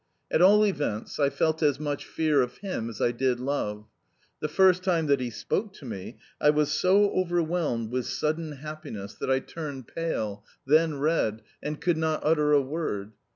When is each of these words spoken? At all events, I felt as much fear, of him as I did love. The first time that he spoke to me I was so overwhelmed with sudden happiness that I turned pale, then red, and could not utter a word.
At 0.31 0.41
all 0.41 0.65
events, 0.65 1.19
I 1.19 1.29
felt 1.29 1.61
as 1.61 1.79
much 1.79 2.05
fear, 2.05 2.41
of 2.41 2.57
him 2.57 2.89
as 2.89 2.99
I 2.99 3.11
did 3.11 3.39
love. 3.39 3.85
The 4.39 4.47
first 4.47 4.81
time 4.83 5.05
that 5.05 5.19
he 5.19 5.29
spoke 5.29 5.73
to 5.73 5.85
me 5.85 6.17
I 6.41 6.49
was 6.49 6.71
so 6.71 7.11
overwhelmed 7.11 7.91
with 7.91 8.07
sudden 8.07 8.53
happiness 8.53 9.13
that 9.13 9.29
I 9.29 9.37
turned 9.41 9.87
pale, 9.89 10.43
then 10.65 10.97
red, 10.99 11.43
and 11.61 11.79
could 11.79 11.97
not 11.97 12.21
utter 12.23 12.51
a 12.51 12.63
word. 12.63 13.11